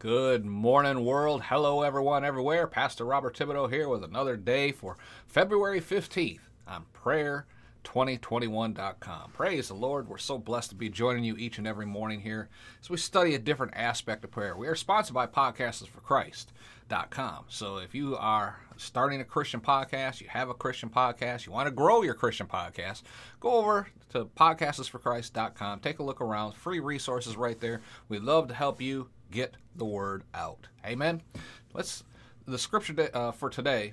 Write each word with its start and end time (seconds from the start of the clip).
Good 0.00 0.44
morning, 0.44 1.04
world. 1.04 1.42
Hello, 1.42 1.82
everyone, 1.82 2.24
everywhere. 2.24 2.68
Pastor 2.68 3.04
Robert 3.04 3.36
Thibodeau 3.36 3.68
here 3.68 3.88
with 3.88 4.04
another 4.04 4.36
day 4.36 4.70
for 4.70 4.96
February 5.26 5.80
15th 5.80 6.38
on 6.68 6.84
prayer2021.com. 7.04 9.32
Praise 9.32 9.66
the 9.66 9.74
Lord. 9.74 10.08
We're 10.08 10.18
so 10.18 10.38
blessed 10.38 10.70
to 10.70 10.76
be 10.76 10.88
joining 10.88 11.24
you 11.24 11.36
each 11.36 11.58
and 11.58 11.66
every 11.66 11.84
morning 11.84 12.20
here 12.20 12.48
as 12.80 12.88
we 12.88 12.96
study 12.96 13.34
a 13.34 13.40
different 13.40 13.74
aspect 13.74 14.22
of 14.22 14.30
prayer. 14.30 14.56
We 14.56 14.68
are 14.68 14.76
sponsored 14.76 15.14
by 15.14 15.26
Podcasters 15.26 15.88
for 15.88 15.98
Christ.com. 15.98 17.46
So 17.48 17.78
if 17.78 17.92
you 17.92 18.16
are 18.18 18.60
starting 18.76 19.20
a 19.20 19.24
Christian 19.24 19.60
podcast, 19.60 20.20
you 20.20 20.28
have 20.28 20.48
a 20.48 20.54
Christian 20.54 20.90
podcast, 20.90 21.44
you 21.44 21.50
want 21.50 21.66
to 21.66 21.72
grow 21.72 22.02
your 22.02 22.14
Christian 22.14 22.46
podcast, 22.46 23.02
go 23.40 23.50
over 23.50 23.88
to 24.10 24.26
podcastersforchrist.com. 24.26 25.80
Take 25.80 25.98
a 25.98 26.04
look 26.04 26.20
around. 26.20 26.54
Free 26.54 26.78
resources 26.78 27.36
right 27.36 27.58
there. 27.58 27.80
We'd 28.08 28.22
love 28.22 28.46
to 28.46 28.54
help 28.54 28.80
you 28.80 29.08
get 29.30 29.54
the 29.76 29.84
word 29.84 30.24
out. 30.34 30.68
Amen. 30.84 31.22
Let's 31.72 32.04
the 32.46 32.58
scripture 32.58 33.10
uh, 33.12 33.32
for 33.32 33.50
today 33.50 33.92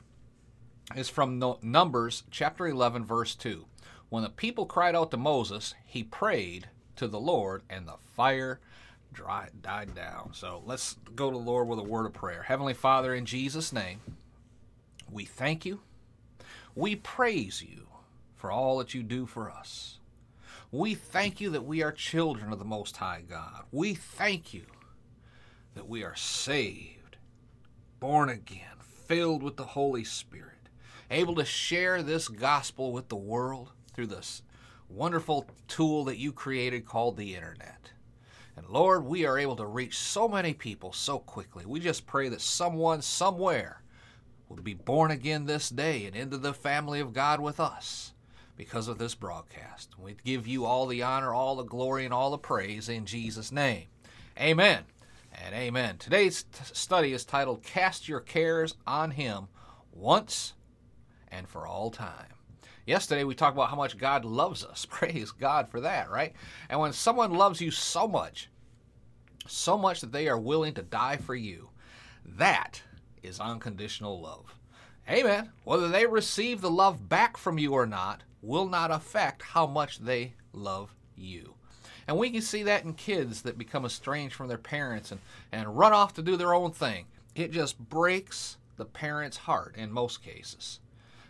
is 0.95 1.09
from 1.09 1.43
Numbers 1.61 2.23
chapter 2.31 2.67
11 2.67 3.05
verse 3.05 3.35
2. 3.35 3.65
When 4.09 4.23
the 4.23 4.29
people 4.29 4.65
cried 4.65 4.95
out 4.95 5.11
to 5.11 5.17
Moses, 5.17 5.73
he 5.85 6.03
prayed 6.03 6.69
to 6.95 7.07
the 7.07 7.19
Lord 7.19 7.63
and 7.69 7.87
the 7.87 7.97
fire 8.15 8.59
dry, 9.11 9.49
died 9.61 9.95
down. 9.95 10.31
So 10.33 10.61
let's 10.65 10.97
go 11.15 11.31
to 11.31 11.37
the 11.37 11.43
Lord 11.43 11.67
with 11.67 11.79
a 11.79 11.83
word 11.83 12.05
of 12.05 12.13
prayer. 12.13 12.43
Heavenly 12.43 12.73
Father, 12.73 13.15
in 13.15 13.25
Jesus' 13.25 13.73
name, 13.73 14.01
we 15.09 15.25
thank 15.25 15.65
you. 15.65 15.81
We 16.75 16.95
praise 16.95 17.63
you 17.63 17.87
for 18.35 18.51
all 18.51 18.77
that 18.77 18.93
you 18.93 19.01
do 19.01 19.25
for 19.25 19.49
us. 19.49 19.99
We 20.71 20.93
thank 20.93 21.39
you 21.39 21.49
that 21.51 21.65
we 21.65 21.81
are 21.81 21.91
children 21.91 22.51
of 22.51 22.59
the 22.59 22.65
Most 22.65 22.97
High 22.97 23.23
God. 23.27 23.63
We 23.71 23.93
thank 23.93 24.53
you 24.53 24.65
that 25.75 25.87
we 25.87 26.03
are 26.03 26.15
saved, 26.15 27.17
born 27.99 28.29
again, 28.29 28.79
filled 28.79 29.43
with 29.43 29.57
the 29.57 29.63
Holy 29.63 30.03
Spirit, 30.03 30.69
able 31.11 31.35
to 31.35 31.45
share 31.45 32.01
this 32.01 32.27
gospel 32.27 32.91
with 32.91 33.09
the 33.09 33.15
world 33.15 33.71
through 33.93 34.07
this 34.07 34.41
wonderful 34.89 35.45
tool 35.67 36.05
that 36.05 36.17
you 36.17 36.31
created 36.31 36.85
called 36.85 37.17
the 37.17 37.35
internet. 37.35 37.91
And 38.55 38.67
Lord, 38.69 39.03
we 39.03 39.25
are 39.25 39.37
able 39.37 39.57
to 39.57 39.65
reach 39.65 39.97
so 39.97 40.29
many 40.29 40.53
people 40.53 40.93
so 40.93 41.19
quickly. 41.19 41.65
We 41.65 41.81
just 41.81 42.07
pray 42.07 42.29
that 42.29 42.41
someone 42.41 43.01
somewhere 43.01 43.83
will 44.47 44.55
be 44.57 44.73
born 44.73 45.11
again 45.11 45.45
this 45.45 45.69
day 45.69 46.05
and 46.05 46.15
into 46.15 46.37
the 46.37 46.53
family 46.53 47.01
of 47.01 47.11
God 47.11 47.41
with 47.41 47.59
us 47.59 48.13
because 48.55 48.87
of 48.87 48.97
this 48.97 49.13
broadcast. 49.13 49.99
We 49.99 50.15
give 50.23 50.47
you 50.47 50.63
all 50.63 50.85
the 50.85 51.03
honor, 51.03 51.33
all 51.33 51.57
the 51.57 51.63
glory, 51.63 52.05
and 52.05 52.13
all 52.13 52.31
the 52.31 52.37
praise 52.37 52.87
in 52.87 53.05
Jesus' 53.05 53.51
name. 53.51 53.87
Amen 54.39 54.85
and 55.43 55.53
amen. 55.55 55.97
Today's 55.97 56.43
t- 56.43 56.63
study 56.73 57.13
is 57.13 57.25
titled 57.25 57.63
Cast 57.63 58.07
Your 58.07 58.19
Cares 58.19 58.75
on 58.87 59.11
Him 59.11 59.47
Once 59.91 60.53
and 61.29 61.47
for 61.47 61.67
All 61.67 61.91
Time. 61.91 62.27
Yesterday 62.85 63.23
we 63.23 63.35
talked 63.35 63.55
about 63.55 63.69
how 63.69 63.75
much 63.75 63.97
God 63.97 64.25
loves 64.25 64.63
us. 64.63 64.85
Praise 64.89 65.31
God 65.31 65.69
for 65.69 65.81
that, 65.81 66.09
right? 66.09 66.33
And 66.69 66.79
when 66.79 66.93
someone 66.93 67.33
loves 67.33 67.61
you 67.61 67.71
so 67.71 68.07
much, 68.07 68.49
so 69.47 69.77
much 69.77 70.01
that 70.01 70.11
they 70.11 70.27
are 70.27 70.39
willing 70.39 70.73
to 70.75 70.83
die 70.83 71.17
for 71.17 71.35
you, 71.35 71.69
that 72.25 72.81
is 73.23 73.39
unconditional 73.39 74.21
love. 74.21 74.55
Amen. 75.09 75.51
Whether 75.63 75.87
they 75.89 76.05
receive 76.05 76.61
the 76.61 76.71
love 76.71 77.09
back 77.09 77.37
from 77.37 77.59
you 77.59 77.73
or 77.73 77.85
not 77.85 78.23
will 78.41 78.67
not 78.67 78.91
affect 78.91 79.41
how 79.41 79.67
much 79.67 79.99
they 79.99 80.33
love 80.53 80.93
you. 81.15 81.54
And 82.07 82.17
we 82.17 82.29
can 82.29 82.41
see 82.41 82.63
that 82.63 82.83
in 82.83 82.93
kids 82.93 83.41
that 83.41 83.57
become 83.57 83.85
estranged 83.85 84.35
from 84.35 84.47
their 84.47 84.57
parents 84.57 85.11
and, 85.11 85.21
and 85.51 85.77
run 85.77 85.93
off 85.93 86.13
to 86.15 86.21
do 86.21 86.37
their 86.37 86.53
own 86.53 86.71
thing. 86.71 87.05
It 87.33 87.51
just 87.51 87.79
breaks 87.79 88.57
the 88.77 88.85
parent's 88.85 89.37
heart 89.37 89.75
in 89.75 89.91
most 89.91 90.23
cases. 90.23 90.79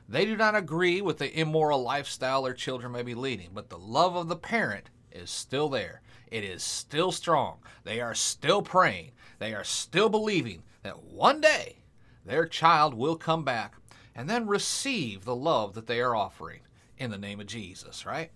They 0.07 0.25
do 0.25 0.35
not 0.35 0.55
agree 0.55 1.01
with 1.01 1.17
the 1.17 1.39
immoral 1.39 1.81
lifestyle 1.81 2.43
their 2.43 2.53
children 2.53 2.91
may 2.91 3.01
be 3.01 3.15
leading, 3.15 3.49
but 3.53 3.69
the 3.69 3.77
love 3.77 4.15
of 4.15 4.27
the 4.27 4.35
parent 4.35 4.89
is 5.11 5.31
still 5.31 5.69
there. 5.69 6.01
It 6.27 6.43
is 6.43 6.61
still 6.61 7.11
strong. 7.11 7.59
They 7.83 8.01
are 8.01 8.13
still 8.13 8.61
praying. 8.61 9.11
They 9.39 9.53
are 9.53 9.63
still 9.63 10.09
believing 10.09 10.63
that 10.83 11.03
one 11.03 11.41
day 11.41 11.77
their 12.25 12.45
child 12.45 12.93
will 12.93 13.15
come 13.15 13.43
back 13.43 13.75
and 14.15 14.29
then 14.29 14.47
receive 14.47 15.25
the 15.25 15.35
love 15.35 15.73
that 15.73 15.87
they 15.87 16.01
are 16.01 16.15
offering 16.15 16.61
in 16.97 17.11
the 17.11 17.17
name 17.17 17.39
of 17.39 17.47
Jesus, 17.47 18.05
right? 18.05 18.31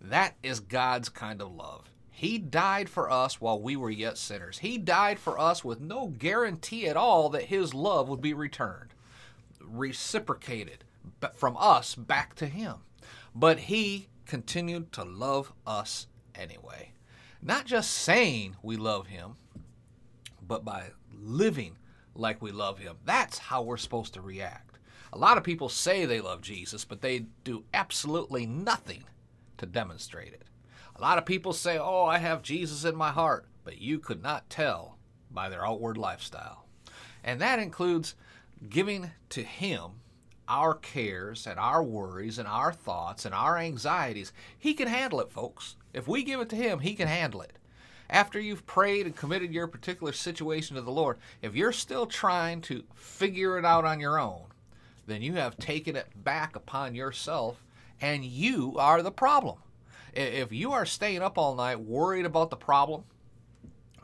That 0.00 0.36
is 0.42 0.60
God's 0.60 1.08
kind 1.08 1.42
of 1.42 1.52
love. 1.52 1.90
He 2.10 2.38
died 2.38 2.88
for 2.88 3.10
us 3.10 3.40
while 3.40 3.60
we 3.60 3.76
were 3.76 3.90
yet 3.90 4.18
sinners. 4.18 4.58
He 4.58 4.76
died 4.78 5.18
for 5.18 5.38
us 5.38 5.64
with 5.64 5.80
no 5.80 6.08
guarantee 6.08 6.86
at 6.86 6.96
all 6.96 7.30
that 7.30 7.44
His 7.44 7.72
love 7.72 8.08
would 8.08 8.20
be 8.20 8.34
returned, 8.34 8.90
reciprocated 9.60 10.84
from 11.34 11.56
us 11.58 11.94
back 11.94 12.34
to 12.36 12.46
Him. 12.46 12.76
But 13.34 13.58
He 13.60 14.08
continued 14.26 14.92
to 14.92 15.04
love 15.04 15.52
us 15.66 16.08
anyway. 16.34 16.92
Not 17.42 17.64
just 17.64 17.90
saying 17.90 18.56
we 18.62 18.76
love 18.76 19.06
Him, 19.06 19.36
but 20.46 20.64
by 20.64 20.90
living 21.18 21.76
like 22.14 22.42
we 22.42 22.50
love 22.50 22.78
Him. 22.78 22.96
That's 23.04 23.38
how 23.38 23.62
we're 23.62 23.76
supposed 23.76 24.14
to 24.14 24.20
react. 24.20 24.78
A 25.12 25.18
lot 25.18 25.38
of 25.38 25.44
people 25.44 25.68
say 25.68 26.04
they 26.04 26.20
love 26.20 26.42
Jesus, 26.42 26.84
but 26.84 27.00
they 27.00 27.26
do 27.44 27.64
absolutely 27.72 28.46
nothing 28.46 29.04
to 29.60 29.66
demonstrate 29.66 30.32
it. 30.32 30.42
A 30.96 31.00
lot 31.00 31.18
of 31.18 31.24
people 31.24 31.52
say, 31.52 31.78
Oh, 31.78 32.04
I 32.04 32.18
have 32.18 32.42
Jesus 32.42 32.84
in 32.84 32.96
my 32.96 33.10
heart, 33.10 33.46
but 33.64 33.80
you 33.80 33.98
could 33.98 34.22
not 34.22 34.50
tell 34.50 34.98
by 35.30 35.48
their 35.48 35.64
outward 35.64 35.96
lifestyle. 35.96 36.66
And 37.22 37.40
that 37.40 37.58
includes 37.58 38.14
giving 38.68 39.10
to 39.30 39.42
Him 39.42 40.00
our 40.48 40.74
cares 40.74 41.46
and 41.46 41.58
our 41.58 41.82
worries 41.82 42.38
and 42.38 42.48
our 42.48 42.72
thoughts 42.72 43.24
and 43.24 43.34
our 43.34 43.56
anxieties. 43.56 44.32
He 44.58 44.74
can 44.74 44.88
handle 44.88 45.20
it, 45.20 45.30
folks. 45.30 45.76
If 45.94 46.08
we 46.08 46.22
give 46.22 46.40
it 46.40 46.48
to 46.50 46.56
Him, 46.56 46.80
He 46.80 46.94
can 46.94 47.08
handle 47.08 47.42
it. 47.42 47.52
After 48.08 48.40
you've 48.40 48.66
prayed 48.66 49.06
and 49.06 49.14
committed 49.14 49.52
your 49.52 49.68
particular 49.68 50.12
situation 50.12 50.74
to 50.74 50.82
the 50.82 50.90
Lord, 50.90 51.18
if 51.42 51.54
you're 51.54 51.70
still 51.70 52.06
trying 52.06 52.60
to 52.62 52.82
figure 52.94 53.56
it 53.56 53.64
out 53.64 53.84
on 53.84 54.00
your 54.00 54.18
own, 54.18 54.46
then 55.06 55.22
you 55.22 55.34
have 55.34 55.56
taken 55.58 55.94
it 55.94 56.08
back 56.16 56.56
upon 56.56 56.94
yourself 56.94 57.62
and 58.00 58.24
you 58.24 58.76
are 58.78 59.02
the 59.02 59.10
problem. 59.10 59.58
If 60.12 60.52
you 60.52 60.72
are 60.72 60.86
staying 60.86 61.22
up 61.22 61.38
all 61.38 61.54
night 61.54 61.80
worried 61.80 62.26
about 62.26 62.50
the 62.50 62.56
problem 62.56 63.04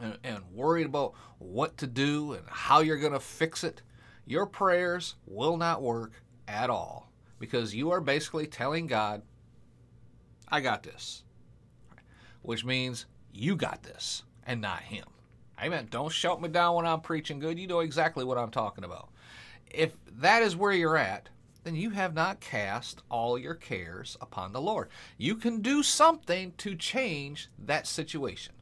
and, 0.01 0.19
and 0.23 0.43
worried 0.53 0.87
about 0.87 1.15
what 1.39 1.77
to 1.79 1.87
do 1.87 2.35
and 2.35 2.45
how 2.49 2.81
you're 2.81 2.99
going 2.99 3.13
to 3.13 3.21
fix 3.21 3.65
it, 3.65 3.83
your 4.25 4.47
prayers 4.47 5.15
will 5.27 5.57
not 5.57 5.83
work 5.83 6.13
at 6.47 6.71
all 6.71 7.11
because 7.39 7.75
you 7.75 7.91
are 7.91 8.01
basically 8.01 8.47
telling 8.47 8.87
God, 8.87 9.23
I 10.49 10.61
got 10.61 10.83
this, 10.83 11.25
which 12.43 12.65
means 12.65 13.07
you 13.33 13.57
got 13.57 13.83
this 13.83 14.23
and 14.47 14.61
not 14.61 14.83
Him. 14.83 15.07
Amen. 15.61 15.89
Don't 15.91 16.13
shout 16.13 16.41
me 16.41 16.49
down 16.49 16.77
when 16.77 16.87
I'm 16.87 17.01
preaching 17.01 17.39
good. 17.39 17.59
You 17.59 17.67
know 17.67 17.81
exactly 17.81 18.25
what 18.25 18.39
I'm 18.39 18.51
talking 18.51 18.85
about. 18.85 19.09
If 19.71 19.97
that 20.19 20.43
is 20.43 20.55
where 20.55 20.73
you're 20.73 20.97
at, 20.97 21.29
then 21.67 21.75
you 21.75 21.91
have 21.91 22.15
not 22.15 22.39
cast 22.39 23.03
all 23.11 23.37
your 23.37 23.57
cares 23.57 24.17
upon 24.21 24.53
the 24.53 24.61
Lord. 24.61 24.89
You 25.19 25.35
can 25.35 25.63
do 25.63 25.83
something 25.83 26.53
to 26.59 26.77
change 26.77 27.49
that 27.59 27.89
situation. 27.89 28.55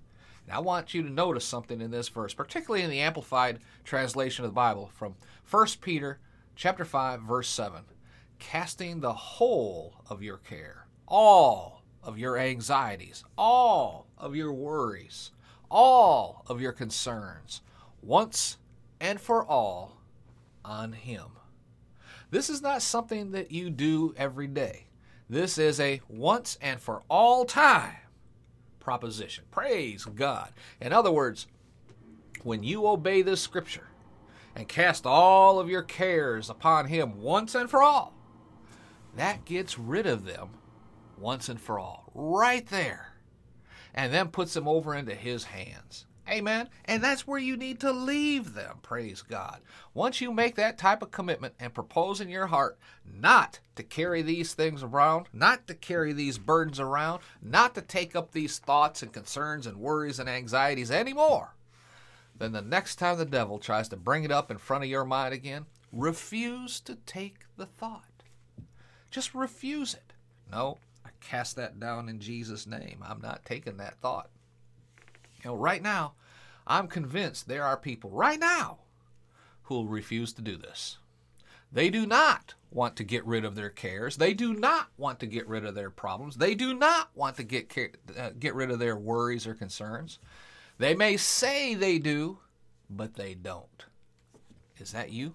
Now 0.49 0.57
I 0.57 0.61
want 0.61 0.95
you 0.95 1.03
to 1.03 1.11
notice 1.11 1.45
something 1.45 1.83
in 1.83 1.91
this 1.91 2.09
verse, 2.09 2.33
particularly 2.33 2.83
in 2.83 2.89
the 2.89 3.03
amplified 3.03 3.61
translation 3.85 4.47
of 4.47 4.51
the 4.51 4.55
Bible 4.55 4.91
from 4.95 5.17
1 5.51 5.67
Peter 5.83 6.19
chapter 6.57 6.83
5 6.87 7.21
verse 7.21 7.49
7. 7.51 7.83
Casting 8.39 9.01
the 9.01 9.13
whole 9.13 9.97
of 10.09 10.23
your 10.23 10.39
care, 10.39 10.87
all 11.07 11.83
of 12.03 12.19
your 12.19 12.39
anxieties, 12.39 13.23
all 13.37 14.07
of 14.17 14.35
your 14.35 14.53
worries, 14.55 15.31
all 15.71 16.43
of 16.47 16.59
your 16.59 16.73
concerns, 16.73 17.61
once 18.01 18.57
and 18.99 19.21
for 19.21 19.45
all 19.45 20.01
on 20.65 20.95
him 20.95 21.27
this 22.35 22.51
is 22.51 22.61
not 22.61 22.83
something 22.83 23.31
that 23.31 23.53
you 23.53 23.71
do 23.71 24.13
every 24.17 24.49
day. 24.49 24.87
This 25.31 25.57
is 25.57 25.79
a 25.79 26.01
once 26.09 26.59
and 26.61 26.81
for 26.81 27.05
all 27.09 27.45
time 27.45 27.95
proposition. 28.81 29.45
Praise 29.53 30.05
God. 30.05 30.51
In 30.81 30.93
other 30.93 31.13
words, 31.13 31.47
when 32.43 32.65
you 32.65 32.89
obey 32.89 33.23
this 33.23 33.41
scripture 33.41 33.87
and 34.57 34.67
cast 34.67 35.07
all 35.07 35.61
of 35.61 35.71
your 35.71 35.83
cares 35.83 36.51
upon 36.51 36.87
Him 36.87 37.23
once 37.23 37.55
and 37.55 37.71
for 37.71 37.85
all, 37.85 38.13
that 39.15 39.45
gets 39.45 39.79
rid 39.79 40.05
of 40.05 40.25
them 40.25 40.51
once 41.17 41.49
and 41.49 41.61
for 41.61 41.79
all, 41.79 42.11
right 42.17 42.67
there, 42.67 43.13
and 43.95 44.13
then 44.13 44.27
puts 44.27 44.55
them 44.55 44.67
over 44.67 44.93
into 44.97 45.15
His 45.15 45.45
hands. 45.45 46.07
Amen. 46.35 46.69
And 46.85 47.03
that's 47.03 47.29
where 47.29 47.39
you 47.39 47.57
need 47.57 47.79
to 47.81 47.93
leave 47.93 48.55
them, 48.55 48.79
praise 48.83 49.23
God. 49.23 49.61
Once 49.95 50.21
you 50.21 50.33
make 50.33 50.57
that 50.57 50.77
type 50.77 51.01
of 51.01 51.13
commitment 51.13 51.55
and 51.61 51.73
propose 51.73 52.21
in 52.21 52.29
your 52.29 52.49
heart 52.49 52.77
not 53.05 53.61
to 53.77 53.85
carry 53.85 54.21
these 54.21 54.53
things 54.53 54.83
around, 54.83 55.27
not 55.33 55.69
to 55.69 55.75
carry 55.75 56.13
these 56.13 56.39
burdens 56.39 56.81
around, 56.81 57.23
not 57.41 57.77
to 57.77 57.83
take 57.83 58.17
up 58.17 58.33
these 58.33 58.59
thoughts 58.59 59.01
and 59.01 59.13
concerns 59.13 59.65
and 59.65 59.77
worries 59.77 60.19
and 60.19 60.29
anxieties 60.29 60.91
anymore, 60.91 61.55
then 62.37 62.51
the 62.51 62.63
next 62.63 62.97
time 62.97 63.17
the 63.17 63.25
devil 63.25 63.61
tries 63.61 63.89
to 63.91 63.97
bring 63.97 64.25
it 64.25 64.33
up 64.33 64.51
in 64.51 64.59
front 64.59 64.83
of 64.83 64.91
your 64.91 65.05
mind 65.05 65.33
again, 65.33 65.67
refuse 65.93 66.81
to 66.81 66.97
take 67.07 67.45
the 67.57 67.67
thought. 67.67 68.25
Just 69.09 69.37
refuse 69.37 69.95
it. 69.95 70.15
No, 70.51 70.79
I 71.07 71.11
cast 71.21 71.55
that 71.55 71.79
down 71.79 72.09
in 72.09 72.19
Jesus' 72.19 72.67
name. 72.67 73.05
I'm 73.07 73.21
not 73.21 73.45
taking 73.45 73.77
that 73.77 74.01
thought. 74.01 74.31
You 75.45 75.51
know, 75.51 75.57
right 75.57 75.83
now, 75.83 76.15
I'm 76.67 76.89
convinced 76.89 77.47
there 77.47 77.65
are 77.65 77.77
people 77.77 78.11
right 78.11 78.39
now 78.39 78.79
who 79.65 79.75
will 79.75 79.89
refuse 79.89 80.33
to 80.35 80.43
do 80.43 80.57
this. 80.57 80.99
They 81.73 81.91
do 81.91 82.07
not 82.07 82.55
want 82.71 82.97
to 82.97 83.05
get 83.05 83.27
rid 83.27 83.45
of 83.45 83.55
their 83.55 83.71
cares. 83.71 84.17
They 84.17 84.33
do 84.33 84.55
not 84.55 84.89
want 84.97 85.21
to 85.21 85.27
get 85.27 85.49
rid 85.49 85.65
of 85.65 85.75
their 85.75 85.91
problems. 85.91 86.37
They 86.37 86.55
do 86.55 86.75
not 86.75 87.11
want 87.15 87.37
to 87.37 87.43
get 87.43 87.77
uh, 88.17 88.31
get 88.39 88.55
rid 88.55 88.71
of 88.71 88.79
their 88.79 88.97
worries 88.97 89.47
or 89.47 89.55
concerns. 89.55 90.19
They 90.79 90.95
may 90.95 91.17
say 91.17 91.75
they 91.75 91.99
do, 91.99 92.39
but 92.89 93.15
they 93.15 93.35
don't. 93.35 93.85
Is 94.79 94.93
that 94.93 95.11
you? 95.11 95.35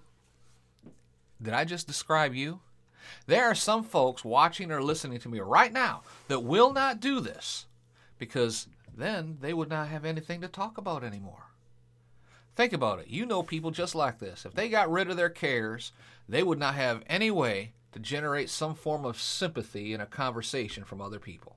Did 1.42 1.54
I 1.54 1.64
just 1.64 1.86
describe 1.86 2.34
you? 2.34 2.60
There 3.26 3.46
are 3.46 3.54
some 3.54 3.82
folks 3.82 4.24
watching 4.24 4.70
or 4.70 4.82
listening 4.82 5.18
to 5.20 5.28
me 5.28 5.40
right 5.40 5.72
now 5.72 6.02
that 6.28 6.40
will 6.40 6.72
not 6.72 7.00
do 7.00 7.20
this 7.20 7.66
because 8.18 8.68
then 8.96 9.38
they 9.40 9.52
would 9.52 9.68
not 9.68 9.88
have 9.88 10.04
anything 10.04 10.40
to 10.40 10.48
talk 10.48 10.78
about 10.78 11.04
anymore. 11.04 11.44
Think 12.56 12.72
about 12.72 12.98
it. 12.98 13.08
You 13.08 13.26
know 13.26 13.42
people 13.42 13.70
just 13.70 13.94
like 13.94 14.18
this. 14.18 14.44
If 14.44 14.54
they 14.54 14.68
got 14.68 14.90
rid 14.90 15.10
of 15.10 15.16
their 15.16 15.30
cares, 15.30 15.92
they 16.28 16.42
would 16.42 16.58
not 16.58 16.74
have 16.74 17.02
any 17.06 17.30
way 17.30 17.72
to 17.92 17.98
generate 17.98 18.50
some 18.50 18.74
form 18.74 19.04
of 19.04 19.20
sympathy 19.20 19.92
in 19.92 20.00
a 20.00 20.06
conversation 20.06 20.84
from 20.84 21.00
other 21.00 21.18
people. 21.18 21.56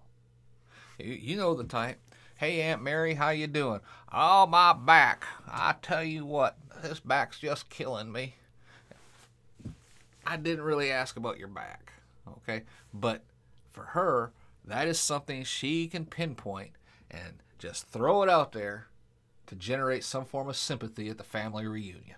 You 0.98 1.36
know 1.36 1.54
the 1.56 1.64
type. 1.64 2.00
Hey 2.38 2.62
Aunt 2.62 2.82
Mary, 2.82 3.16
how 3.16 3.30
you 3.30 3.48
doing? 3.48 3.82
Oh, 4.12 4.46
my 4.48 4.74
back. 4.74 5.26
I 5.48 5.76
tell 5.82 6.04
you 6.04 6.26
what, 6.26 6.58
this 6.82 7.00
back's 7.00 7.40
just 7.40 7.70
killing 7.70 8.12
me. 8.12 8.36
I 10.26 10.38
didn't 10.38 10.64
really 10.64 10.92
ask 10.92 11.18
about 11.18 11.38
your 11.38 11.48
back, 11.48 11.94
okay? 12.38 12.64
But 12.94 13.24
for 13.72 13.84
her, 13.84 14.32
that 14.66 14.88
is 14.88 15.00
something 15.00 15.44
she 15.44 15.88
can 15.88 16.06
pinpoint 16.06 16.72
and 17.14 17.44
just 17.60 17.88
throw 17.88 18.24
it 18.24 18.30
out 18.30 18.52
there 18.52 18.88
to 19.48 19.56
generate 19.56 20.04
some 20.04 20.26
form 20.26 20.50
of 20.50 20.58
sympathy 20.58 21.10
at 21.10 21.18
the 21.18 21.24
family 21.24 21.68
reunion. 21.68 22.18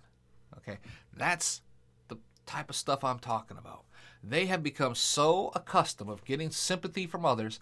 Okay? 0.57 0.77
That's 1.15 1.61
the 2.07 2.17
type 2.45 2.69
of 2.69 2.75
stuff 2.75 3.03
I'm 3.03 3.19
talking 3.19 3.57
about. 3.57 3.83
They 4.23 4.45
have 4.47 4.63
become 4.63 4.95
so 4.95 5.51
accustomed 5.53 6.09
of 6.09 6.25
getting 6.25 6.49
sympathy 6.49 7.05
from 7.05 7.25
others, 7.25 7.59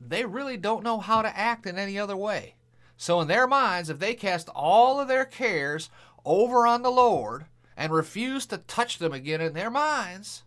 they 0.00 0.24
really 0.24 0.56
don't 0.56 0.84
know 0.84 0.98
how 0.98 1.22
to 1.22 1.36
act 1.36 1.66
in 1.66 1.78
any 1.78 1.98
other 1.98 2.16
way. 2.16 2.54
So 2.96 3.20
in 3.20 3.28
their 3.28 3.46
minds, 3.46 3.90
if 3.90 3.98
they 3.98 4.14
cast 4.14 4.48
all 4.50 5.00
of 5.00 5.08
their 5.08 5.24
cares 5.24 5.88
over 6.24 6.66
on 6.66 6.82
the 6.82 6.90
Lord 6.90 7.46
and 7.76 7.92
refuse 7.92 8.44
to 8.46 8.58
touch 8.58 8.98
them 8.98 9.12
again 9.12 9.40
in 9.40 9.54
their 9.54 9.70
minds, 9.70 10.42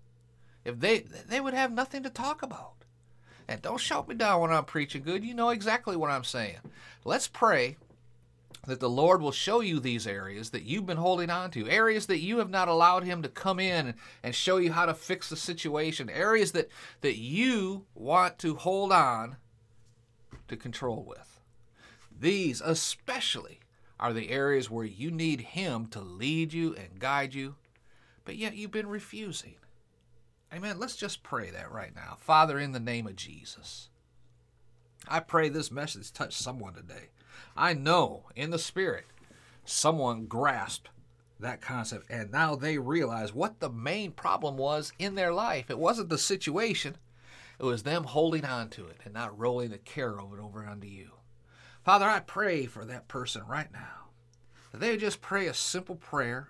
if 0.64 0.80
they 0.80 1.00
they 1.00 1.42
would 1.42 1.54
have 1.54 1.72
nothing 1.72 2.04
to 2.04 2.10
talk 2.10 2.44
about. 2.44 2.81
And 3.52 3.62
don't 3.62 3.82
shout 3.82 4.08
me 4.08 4.16
down 4.16 4.40
when 4.40 4.54
I'm 4.54 4.64
preaching 4.64 5.04
good. 5.04 5.26
You 5.26 5.34
know 5.34 5.50
exactly 5.50 5.98
what 5.98 6.10
I'm 6.10 6.24
saying. 6.24 6.60
Let's 7.04 7.28
pray 7.28 7.76
that 8.66 8.80
the 8.80 8.90
Lord 8.90 9.22
will 9.22 9.34
show 9.34 9.60
you 9.60 9.82
these 9.82 10.08
areas 10.08 10.52
that 10.52 10.64
you've 10.64 10.86
been 10.86 10.96
holding 10.96 11.30
on 11.30 11.52
to, 11.52 11.68
areas 11.68 12.06
that 12.06 12.22
you 12.22 12.38
have 12.38 12.50
not 12.50 12.70
allowed 12.70 13.04
Him 13.04 13.22
to 13.24 13.28
come 13.28 13.60
in 13.60 13.96
and 14.24 14.34
show 14.34 14.56
you 14.56 14.72
how 14.72 14.86
to 14.86 14.94
fix 14.94 15.28
the 15.28 15.36
situation, 15.36 16.10
areas 16.10 16.54
that, 16.54 16.70
that 17.02 17.18
you 17.18 17.84
want 17.94 18.40
to 18.40 18.56
hold 18.56 18.94
on 18.94 19.36
to 20.48 20.56
control 20.56 21.04
with. 21.04 21.42
These, 22.18 22.62
especially, 22.62 23.60
are 24.00 24.14
the 24.14 24.30
areas 24.30 24.72
where 24.72 24.86
you 24.86 25.12
need 25.12 25.42
Him 25.42 25.88
to 25.88 26.00
lead 26.00 26.54
you 26.54 26.74
and 26.76 27.00
guide 27.00 27.34
you, 27.34 27.56
but 28.24 28.38
yet 28.38 28.56
you've 28.56 28.72
been 28.72 28.88
refusing. 28.88 29.56
Amen. 30.54 30.80
Let's 30.80 30.98
just 30.98 31.24
pray 31.24 31.50
that 31.52 31.72
right 31.72 31.96
now. 31.96 32.18
Father, 32.20 32.60
in 32.60 32.74
the 32.74 32.80
name 32.80 33.08
of 33.08 33.16
Jesus, 33.16 33.90
I 35.08 35.20
pray 35.22 35.48
this 35.48 35.72
message 35.72 36.12
touched 36.12 36.38
someone 36.38 36.74
today. 36.74 37.10
I 37.56 37.74
know 37.74 38.26
in 38.36 38.50
the 38.50 38.60
spirit 38.60 39.06
someone 39.64 40.26
grasped 40.26 40.90
that 41.40 41.62
concept 41.62 42.06
and 42.10 42.32
now 42.32 42.56
they 42.56 42.78
realize 42.78 43.34
what 43.34 43.60
the 43.60 43.70
main 43.70 44.12
problem 44.12 44.58
was 44.58 44.92
in 45.00 45.16
their 45.16 45.34
life. 45.34 45.70
It 45.70 45.80
wasn't 45.80 46.10
the 46.10 46.18
situation, 46.18 46.98
it 47.60 47.66
was 47.66 47.84
them 47.84 48.04
holding 48.04 48.46
on 48.46 48.70
to 48.72 48.88
it 48.88 48.98
and 49.06 49.14
not 49.14 49.38
rolling 49.38 49.70
the 49.70 49.78
care 49.78 50.20
of 50.20 50.34
it 50.34 50.40
over 50.40 50.66
onto 50.66 50.88
you. 50.88 51.12
Father, 51.84 52.06
I 52.06 52.20
pray 52.20 52.66
for 52.66 52.86
that 52.86 53.08
person 53.08 53.44
right 53.48 53.72
now. 53.72 54.10
That 54.72 54.82
they 54.82 54.98
just 54.98 55.22
pray 55.22 55.48
a 55.48 55.54
simple 55.54 55.96
prayer, 55.96 56.50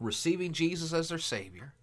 receiving 0.00 0.52
Jesus 0.52 0.92
as 0.92 1.08
their 1.08 1.18
Savior, 1.18 1.74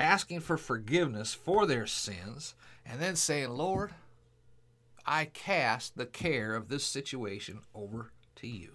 asking 0.00 0.40
for 0.40 0.56
forgiveness 0.56 1.34
for 1.34 1.66
their 1.66 1.86
sins, 1.86 2.54
and 2.84 3.00
then 3.00 3.14
saying, 3.14 3.50
Lord, 3.50 3.92
I 5.06 5.26
cast 5.26 5.96
the 5.96 6.06
care 6.06 6.56
of 6.56 6.68
this 6.68 6.84
situation 6.84 7.60
over 7.74 8.10
to 8.36 8.46
you. 8.46 8.72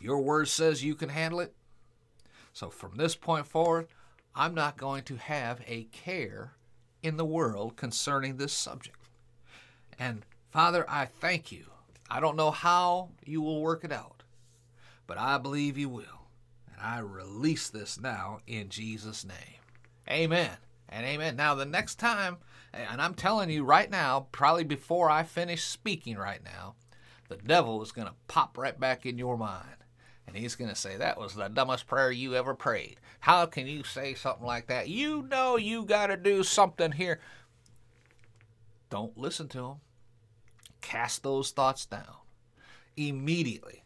Your 0.00 0.20
word 0.20 0.48
says 0.48 0.84
you 0.84 0.94
can 0.94 1.08
handle 1.08 1.40
it. 1.40 1.54
So 2.52 2.70
from 2.70 2.96
this 2.96 3.16
point 3.16 3.46
forward, 3.46 3.88
I'm 4.34 4.54
not 4.54 4.76
going 4.76 5.02
to 5.04 5.16
have 5.16 5.60
a 5.66 5.84
care 5.84 6.52
in 7.02 7.16
the 7.16 7.24
world 7.24 7.76
concerning 7.76 8.36
this 8.36 8.52
subject. 8.52 9.08
And 9.98 10.24
Father, 10.50 10.84
I 10.88 11.06
thank 11.06 11.50
you. 11.50 11.66
I 12.08 12.20
don't 12.20 12.36
know 12.36 12.50
how 12.50 13.10
you 13.24 13.42
will 13.42 13.60
work 13.60 13.84
it 13.84 13.92
out, 13.92 14.22
but 15.06 15.18
I 15.18 15.38
believe 15.38 15.76
you 15.76 15.88
will. 15.88 16.28
And 16.72 16.80
I 16.80 16.98
release 16.98 17.68
this 17.68 17.98
now 17.98 18.40
in 18.46 18.68
Jesus' 18.68 19.24
name. 19.24 19.65
Amen 20.08 20.56
and 20.88 21.04
amen. 21.04 21.36
Now, 21.36 21.54
the 21.54 21.64
next 21.64 21.96
time, 21.96 22.38
and 22.72 23.00
I'm 23.00 23.14
telling 23.14 23.50
you 23.50 23.64
right 23.64 23.90
now, 23.90 24.28
probably 24.32 24.64
before 24.64 25.10
I 25.10 25.22
finish 25.24 25.64
speaking 25.64 26.16
right 26.16 26.42
now, 26.44 26.74
the 27.28 27.36
devil 27.36 27.82
is 27.82 27.92
going 27.92 28.08
to 28.08 28.14
pop 28.28 28.56
right 28.56 28.78
back 28.78 29.04
in 29.04 29.18
your 29.18 29.36
mind. 29.36 29.64
And 30.26 30.36
he's 30.36 30.54
going 30.56 30.70
to 30.70 30.76
say, 30.76 30.96
That 30.96 31.18
was 31.18 31.34
the 31.34 31.48
dumbest 31.48 31.86
prayer 31.86 32.10
you 32.10 32.34
ever 32.34 32.54
prayed. 32.54 32.98
How 33.20 33.46
can 33.46 33.66
you 33.66 33.84
say 33.84 34.14
something 34.14 34.46
like 34.46 34.66
that? 34.66 34.88
You 34.88 35.22
know 35.22 35.56
you 35.56 35.84
got 35.84 36.08
to 36.08 36.16
do 36.16 36.42
something 36.42 36.92
here. 36.92 37.20
Don't 38.90 39.16
listen 39.16 39.48
to 39.48 39.64
him. 39.64 39.74
Cast 40.80 41.22
those 41.22 41.50
thoughts 41.50 41.86
down 41.86 42.16
immediately. 42.96 43.82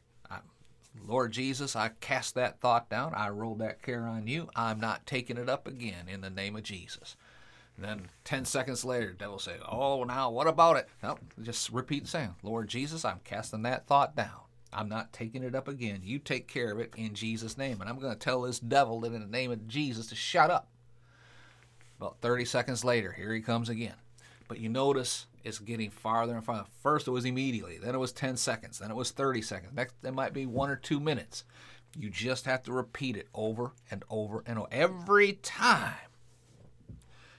Lord 1.06 1.32
Jesus, 1.32 1.76
I 1.76 1.90
cast 2.00 2.34
that 2.34 2.60
thought 2.60 2.88
down. 2.88 3.14
I 3.14 3.28
roll 3.30 3.54
that 3.56 3.82
care 3.82 4.02
on 4.02 4.26
you. 4.26 4.48
I'm 4.54 4.80
not 4.80 5.06
taking 5.06 5.36
it 5.36 5.48
up 5.48 5.66
again 5.66 6.08
in 6.08 6.20
the 6.20 6.30
name 6.30 6.56
of 6.56 6.62
Jesus. 6.62 7.16
And 7.76 7.84
then 7.84 8.08
10 8.24 8.44
seconds 8.44 8.84
later, 8.84 9.12
devil 9.12 9.38
say, 9.38 9.56
Oh, 9.66 10.04
now 10.04 10.30
what 10.30 10.46
about 10.46 10.76
it? 10.76 10.88
No, 11.02 11.18
just 11.42 11.70
repeat 11.70 12.06
saying, 12.06 12.34
Lord 12.42 12.68
Jesus, 12.68 13.04
I'm 13.04 13.20
casting 13.24 13.62
that 13.62 13.86
thought 13.86 14.14
down. 14.14 14.40
I'm 14.72 14.88
not 14.88 15.12
taking 15.12 15.42
it 15.42 15.54
up 15.54 15.66
again. 15.66 16.00
You 16.04 16.18
take 16.18 16.46
care 16.46 16.72
of 16.72 16.78
it 16.78 16.92
in 16.96 17.14
Jesus' 17.14 17.58
name. 17.58 17.80
And 17.80 17.88
I'm 17.88 17.98
going 17.98 18.12
to 18.12 18.18
tell 18.18 18.42
this 18.42 18.60
devil 18.60 19.00
that 19.00 19.12
in 19.12 19.20
the 19.20 19.26
name 19.26 19.50
of 19.50 19.66
Jesus 19.66 20.06
to 20.08 20.14
shut 20.14 20.50
up. 20.50 20.68
About 21.98 22.20
30 22.20 22.44
seconds 22.44 22.84
later, 22.84 23.12
here 23.12 23.34
he 23.34 23.40
comes 23.40 23.68
again. 23.68 23.96
But 24.46 24.60
you 24.60 24.68
notice 24.68 25.26
it's 25.44 25.58
getting 25.58 25.90
farther 25.90 26.34
and 26.34 26.44
farther. 26.44 26.66
First, 26.82 27.08
it 27.08 27.10
was 27.10 27.24
immediately, 27.24 27.78
then 27.78 27.94
it 27.94 27.98
was 27.98 28.12
10 28.12 28.36
seconds, 28.36 28.78
then 28.78 28.90
it 28.90 28.96
was 28.96 29.10
30 29.10 29.42
seconds. 29.42 29.72
Next, 29.74 29.94
it 30.02 30.14
might 30.14 30.32
be 30.32 30.46
one 30.46 30.70
or 30.70 30.76
two 30.76 31.00
minutes. 31.00 31.44
You 31.98 32.10
just 32.10 32.44
have 32.46 32.62
to 32.64 32.72
repeat 32.72 33.16
it 33.16 33.28
over 33.34 33.72
and 33.90 34.04
over 34.10 34.44
and 34.46 34.58
over. 34.58 34.68
Every 34.70 35.34
time. 35.34 35.94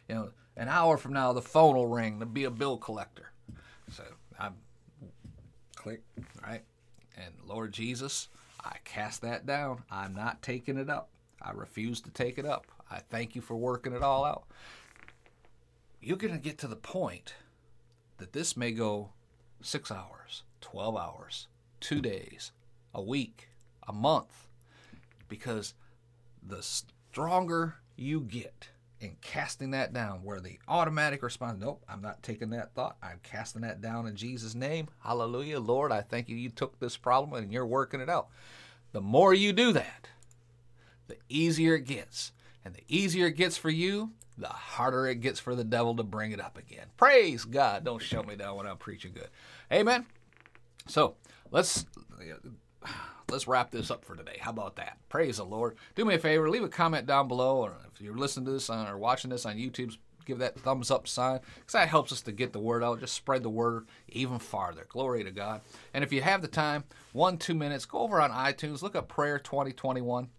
You 0.10 0.16
know, 0.16 0.32
an 0.58 0.68
hour 0.68 0.98
from 0.98 1.14
now, 1.14 1.32
the 1.32 1.42
phone 1.42 1.76
will 1.76 1.88
ring 1.88 2.20
to 2.20 2.26
be 2.26 2.44
a 2.44 2.52
bill 2.52 2.78
collector. 2.78 3.32
So 3.92 4.04
I'm 4.38 4.56
click, 5.76 6.02
right? 6.44 6.64
And 7.16 7.34
Lord 7.46 7.72
Jesus, 7.72 8.28
I 8.64 8.76
cast 8.84 9.22
that 9.22 9.46
down. 9.46 9.84
I'm 9.90 10.14
not 10.14 10.42
taking 10.42 10.78
it 10.78 10.90
up. 10.90 11.10
I 11.42 11.52
refuse 11.52 12.02
to 12.02 12.12
take 12.12 12.38
it 12.38 12.46
up. 12.46 12.68
I 12.90 13.00
thank 13.00 13.36
you 13.36 13.42
for 13.42 13.56
working 13.56 13.94
it 13.94 14.04
all 14.04 14.26
out 14.26 14.44
you're 16.02 16.18
going 16.18 16.34
to 16.34 16.40
get 16.40 16.58
to 16.60 16.68
the 16.68 16.76
point 16.76 17.36
this 18.32 18.56
may 18.56 18.72
go 18.72 19.10
six 19.62 19.92
hours, 19.92 20.44
12 20.62 20.96
hours, 20.96 21.48
two 21.80 22.02
days, 22.02 22.52
a 22.94 23.02
week, 23.02 23.50
a 23.88 23.94
month, 23.94 24.48
because 25.28 25.74
the 26.42 26.62
stronger 26.62 27.76
you 27.96 28.22
get 28.22 28.70
in 29.00 29.16
casting 29.22 29.72
that 29.72 29.94
down, 29.94 30.24
where 30.24 30.40
the 30.40 30.60
automatic 30.68 31.24
response, 31.24 31.60
nope, 31.60 31.84
I'm 31.90 32.02
not 32.02 32.22
taking 32.22 32.52
that 32.52 32.74
thought. 32.76 32.98
I'm 33.02 33.20
casting 33.24 33.64
that 33.64 33.82
down 33.82 34.08
in 34.08 34.16
Jesus' 34.16 34.54
name. 34.54 34.90
Hallelujah. 35.04 35.60
Lord, 35.60 35.92
I 35.92 36.02
thank 36.02 36.30
you. 36.30 36.36
You 36.36 36.50
took 36.50 36.80
this 36.80 36.98
problem 36.98 37.42
and 37.42 37.52
you're 37.52 37.66
working 37.66 38.00
it 38.00 38.10
out. 38.10 38.28
The 38.92 39.02
more 39.02 39.34
you 39.34 39.54
do 39.54 39.72
that, 39.74 40.10
the 41.08 41.18
easier 41.30 41.76
it 41.76 41.86
gets. 41.86 42.32
And 42.64 42.76
the 42.76 42.84
easier 42.88 43.28
it 43.28 43.38
gets 43.38 43.58
for 43.58 43.70
you, 43.70 44.12
the 44.38 44.48
harder 44.48 45.08
it 45.08 45.22
gets 45.22 45.40
for 45.40 45.56
the 45.56 45.64
devil 45.64 45.96
to 45.96 46.04
bring 46.04 46.32
it 46.32 46.40
up 46.40 46.58
again. 46.58 46.88
Praise 46.98 47.46
God. 47.46 47.84
Don't 47.84 48.02
shut 48.02 48.28
me 48.28 48.36
down 48.36 48.56
when 48.56 48.68
I'm 48.68 48.78
preaching 48.78 49.14
good. 49.14 49.30
Amen. 49.72 50.06
So 50.88 51.16
let's 51.52 51.86
let's 53.30 53.48
wrap 53.48 53.72
this 53.72 53.92
up 53.92 54.06
for 54.06 54.16
today. 54.16 54.38
How 54.40 54.52
about 54.52 54.76
that? 54.76 54.98
Praise 55.10 55.38
the 55.38 55.46
Lord. 55.46 55.78
Do 55.96 56.06
me 56.06 56.16
a 56.16 56.20
favor, 56.20 56.50
leave 56.50 56.64
a 56.64 56.70
comment 56.70 57.08
down 57.08 57.28
below, 57.28 57.58
or 57.58 57.78
if 57.94 58.02
you're 58.02 58.18
listening 58.18 58.46
to 58.48 58.52
this 58.52 58.70
on, 58.70 58.88
or 58.88 58.98
watching 58.98 59.30
this 59.30 59.46
on 59.46 59.58
YouTube, 59.58 59.96
give 60.26 60.40
that 60.40 60.60
thumbs 60.60 60.92
up 60.92 61.08
sign 61.08 61.40
because 61.56 61.74
that 61.74 61.88
helps 61.88 62.12
us 62.12 62.22
to 62.22 62.32
get 62.32 62.54
the 62.54 62.60
word 62.60 62.84
out. 62.84 63.00
Just 63.00 63.16
spread 63.16 63.44
the 63.44 63.50
word 63.50 63.88
even 64.10 64.40
farther. 64.40 64.86
Glory 64.90 65.24
to 65.24 65.32
God. 65.32 65.62
And 65.94 66.04
if 66.04 66.14
you 66.14 66.22
have 66.22 66.42
the 66.42 66.48
time, 66.48 66.84
one, 67.14 67.38
two 67.38 67.56
minutes, 67.56 67.86
go 67.86 68.00
over 68.00 68.22
on 68.22 68.32
iTunes, 68.32 68.82
look 68.82 68.96
up 68.96 69.08
Prayer 69.08 69.40
2021 69.40 70.30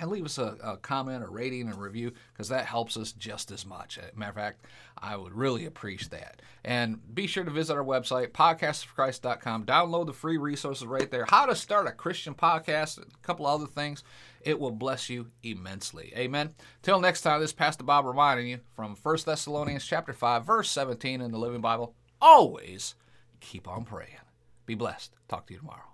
and 0.00 0.10
leave 0.10 0.24
us 0.24 0.38
a, 0.38 0.56
a, 0.62 0.76
comment, 0.78 1.22
a 1.22 1.28
rating, 1.28 1.68
and 1.68 1.80
review 1.80 2.12
because 2.32 2.48
that 2.48 2.64
helps 2.64 2.96
us 2.96 3.12
just 3.12 3.50
as 3.50 3.66
much. 3.66 3.98
Uh, 3.98 4.02
matter 4.14 4.30
of 4.30 4.36
fact, 4.36 4.64
I 4.96 5.16
would 5.16 5.34
really 5.34 5.66
appreciate 5.66 6.10
that. 6.12 6.40
And 6.64 7.14
be 7.14 7.26
sure 7.26 7.44
to 7.44 7.50
visit 7.50 7.76
our 7.76 7.84
website, 7.84 8.28
podcastforchrist.com. 8.28 9.66
Download 9.66 10.06
the 10.06 10.12
free 10.12 10.38
resources 10.38 10.86
right 10.86 11.10
there. 11.10 11.26
How 11.28 11.46
to 11.46 11.54
start 11.54 11.86
a 11.86 11.92
Christian 11.92 12.34
podcast, 12.34 12.98
a 12.98 13.04
couple 13.22 13.46
other 13.46 13.66
things. 13.66 14.02
It 14.40 14.58
will 14.58 14.70
bless 14.70 15.10
you 15.10 15.30
immensely. 15.42 16.12
Amen. 16.16 16.54
Till 16.82 17.00
next 17.00 17.20
time, 17.20 17.40
this 17.40 17.50
is 17.50 17.54
Pastor 17.54 17.84
Bob 17.84 18.06
reminding 18.06 18.48
you 18.48 18.60
from 18.74 18.96
1 19.00 19.18
Thessalonians 19.26 19.84
chapter 19.84 20.12
5, 20.12 20.46
verse 20.46 20.70
17 20.70 21.20
in 21.20 21.30
the 21.30 21.38
Living 21.38 21.60
Bible. 21.60 21.94
Always 22.20 22.94
keep 23.40 23.68
on 23.68 23.84
praying. 23.84 24.16
Be 24.64 24.74
blessed. 24.74 25.12
Talk 25.28 25.46
to 25.48 25.52
you 25.52 25.58
tomorrow. 25.58 25.91